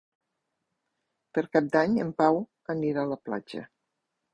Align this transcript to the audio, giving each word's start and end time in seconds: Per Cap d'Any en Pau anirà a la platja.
Per 1.39 1.45
Cap 1.57 1.69
d'Any 1.77 2.03
en 2.07 2.13
Pau 2.25 2.43
anirà 2.79 3.05
a 3.07 3.15
la 3.17 3.23
platja. 3.29 3.69